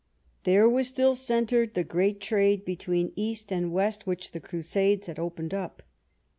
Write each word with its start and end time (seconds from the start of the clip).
There 0.45 0.67
was 0.67 0.87
still 0.87 1.13
centred 1.13 1.75
the 1.75 1.83
great 1.83 2.19
trade 2.19 2.65
between 2.65 3.13
East 3.15 3.51
and 3.53 3.71
Westwhich 3.71 4.31
the 4.31 4.39
Crusades 4.39 5.05
had 5.05 5.19
opened 5.19 5.53
up. 5.53 5.83